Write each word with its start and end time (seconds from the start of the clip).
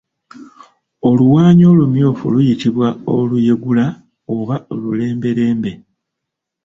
Oluwaanyi 1.09 1.63
olumyufu 1.71 2.23
luyitibwa 2.33 2.87
oluyegula 3.15 3.85
oba 4.35 4.55
olulembelembe. 4.73 5.71